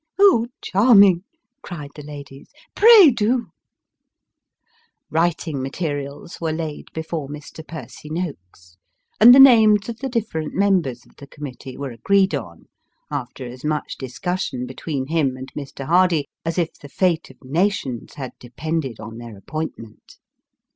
"Oh, 0.19 0.47
charming!" 0.63 1.25
cried 1.61 1.91
the 1.93 2.01
ladies." 2.01 2.49
Pray, 2.75 3.11
do!" 3.11 3.49
Writing 5.11 5.61
materials 5.61 6.41
were 6.41 6.51
laid 6.51 6.85
before 6.95 7.27
Mr. 7.27 7.63
Percy 7.67 8.09
Noakes, 8.09 8.77
and 9.19 9.29
the 9.35 9.39
names 9.39 9.89
of 9.89 9.99
the 9.99 10.09
different 10.09 10.55
members 10.55 11.05
of 11.05 11.17
the 11.17 11.27
committee 11.27 11.77
were 11.77 11.91
agreed 11.91 12.33
on, 12.33 12.65
after 13.11 13.45
as 13.45 13.63
much 13.63 13.95
discussion 13.95 14.65
between 14.65 15.05
him 15.05 15.37
and 15.37 15.53
Mr. 15.53 15.85
Hardy 15.85 16.25
as 16.43 16.57
if 16.57 16.73
the 16.79 16.89
fate 16.89 17.29
of 17.29 17.37
nations 17.43 18.15
had 18.15 18.31
depended 18.39 18.99
on 18.99 19.19
their 19.19 19.37
appointment. 19.37 20.17